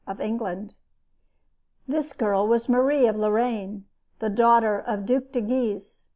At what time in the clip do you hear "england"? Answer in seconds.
0.19-0.73